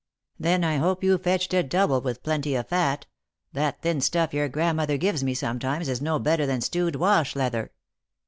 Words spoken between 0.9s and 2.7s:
you fetched it double, with plenty of